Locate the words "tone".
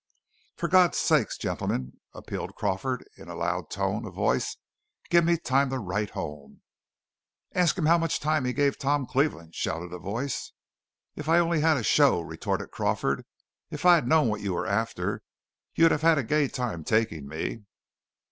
3.69-4.03